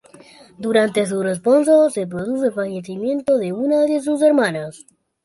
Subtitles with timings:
[0.57, 4.87] Durante su responso, se produjo el fallecimiento de una de sus hermanas.